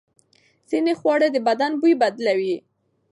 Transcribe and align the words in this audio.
ځینې 0.69 0.93
خواړه 0.99 1.27
د 1.31 1.37
بدن 1.47 1.71
بوی 1.79 1.93
بدلوي. 2.01 2.55